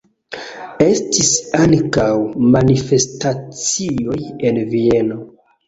[0.85, 1.29] Estis
[1.59, 2.07] ankaŭ
[2.57, 4.21] manifestacioj
[4.53, 5.23] en Vieno.